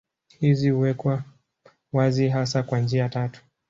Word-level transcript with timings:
Hizi 0.39 0.69
huwekwa 0.69 1.23
wazi 1.93 2.29
hasa 2.29 2.63
kwa 2.63 2.79
njia 2.79 3.09
tatu. 3.09 3.41